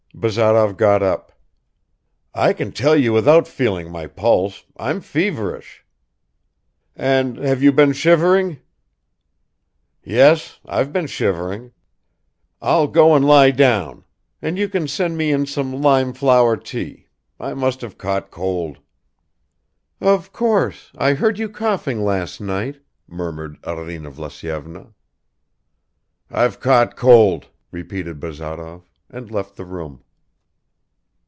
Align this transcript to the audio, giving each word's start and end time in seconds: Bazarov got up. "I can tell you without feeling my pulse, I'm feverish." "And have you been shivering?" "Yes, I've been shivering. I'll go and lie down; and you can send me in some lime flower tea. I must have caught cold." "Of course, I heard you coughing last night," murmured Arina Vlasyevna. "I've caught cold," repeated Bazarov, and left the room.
Bazarov 0.13 0.77
got 0.77 1.01
up. 1.01 1.31
"I 2.35 2.53
can 2.53 2.73
tell 2.73 2.95
you 2.95 3.11
without 3.11 3.47
feeling 3.47 3.89
my 3.89 4.05
pulse, 4.05 4.65
I'm 4.77 5.01
feverish." 5.01 5.83
"And 6.95 7.37
have 7.39 7.63
you 7.63 7.71
been 7.71 7.93
shivering?" 7.93 8.59
"Yes, 10.03 10.59
I've 10.65 10.93
been 10.93 11.07
shivering. 11.07 11.71
I'll 12.61 12.85
go 12.87 13.15
and 13.15 13.25
lie 13.25 13.49
down; 13.49 14.03
and 14.43 14.59
you 14.59 14.69
can 14.69 14.87
send 14.87 15.17
me 15.17 15.31
in 15.31 15.47
some 15.47 15.81
lime 15.81 16.13
flower 16.13 16.55
tea. 16.55 17.07
I 17.39 17.55
must 17.55 17.81
have 17.81 17.97
caught 17.97 18.29
cold." 18.29 18.77
"Of 19.99 20.31
course, 20.31 20.91
I 20.95 21.13
heard 21.15 21.39
you 21.39 21.49
coughing 21.49 22.03
last 22.03 22.39
night," 22.39 22.79
murmured 23.07 23.57
Arina 23.65 24.11
Vlasyevna. 24.11 24.93
"I've 26.29 26.59
caught 26.59 26.95
cold," 26.95 27.47
repeated 27.71 28.19
Bazarov, 28.19 28.83
and 29.13 29.29
left 29.31 29.55
the 29.57 29.65
room. 29.65 30.01